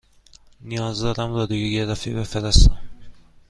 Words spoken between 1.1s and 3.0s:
رادیوگرافی بفرستم.